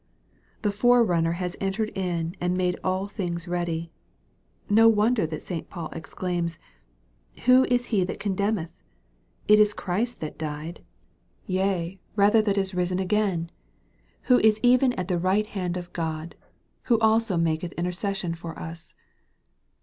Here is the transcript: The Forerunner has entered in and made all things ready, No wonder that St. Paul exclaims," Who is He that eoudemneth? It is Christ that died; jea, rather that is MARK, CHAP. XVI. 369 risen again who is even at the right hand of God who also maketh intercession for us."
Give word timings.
The 0.63 0.71
Forerunner 0.71 1.33
has 1.33 1.55
entered 1.61 1.91
in 1.95 2.33
and 2.41 2.57
made 2.57 2.75
all 2.83 3.07
things 3.07 3.47
ready, 3.47 3.91
No 4.67 4.87
wonder 4.89 5.27
that 5.27 5.43
St. 5.43 5.69
Paul 5.69 5.89
exclaims," 5.91 6.57
Who 7.45 7.65
is 7.65 7.85
He 7.93 8.03
that 8.05 8.17
eoudemneth? 8.19 8.71
It 9.47 9.59
is 9.59 9.75
Christ 9.75 10.19
that 10.19 10.39
died; 10.39 10.83
jea, 11.47 11.99
rather 12.15 12.41
that 12.41 12.57
is 12.57 12.73
MARK, 12.73 12.87
CHAP. 12.89 12.95
XVI. 12.95 12.97
369 12.97 12.97
risen 12.97 12.99
again 12.99 13.49
who 14.23 14.39
is 14.39 14.59
even 14.63 14.93
at 14.93 15.07
the 15.07 15.19
right 15.19 15.45
hand 15.45 15.77
of 15.77 15.93
God 15.93 16.33
who 16.85 16.97
also 16.97 17.37
maketh 17.37 17.73
intercession 17.73 18.33
for 18.33 18.57
us." 18.57 18.95